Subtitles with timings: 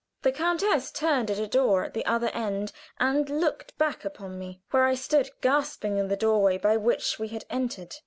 [0.23, 4.59] The countess turned at a door at the other end and looked back upon me
[4.71, 7.97] where I stood gasping in the door way by which we had entered.